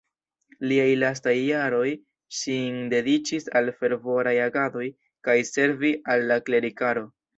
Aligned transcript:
Liaj 0.69 0.85
lastaj 1.01 1.33
jaroj 1.39 1.89
sin 2.39 2.79
dediĉis 2.93 3.47
al 3.61 3.69
fervoraj 3.83 4.35
agadoj 4.47 4.87
kaj 5.29 5.37
servi 5.51 5.93
al 6.15 6.27
la 6.33 6.41
klerikaro. 6.49 7.07